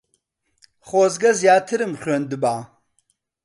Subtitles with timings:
[0.87, 2.55] خۆزگە زیاترم خوێندبا.